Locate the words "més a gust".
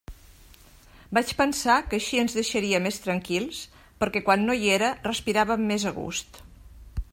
5.73-6.45